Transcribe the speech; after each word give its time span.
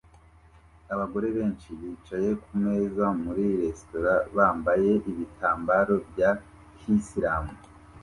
Abagore 0.93 1.27
benshi 1.37 1.69
bicaye 1.79 2.29
kumeza 2.43 3.05
muri 3.23 3.43
resitora 3.61 4.13
bambaye 4.35 4.91
ibitambaro 5.11 5.95
bya 6.09 6.31
kisilamu 6.77 7.53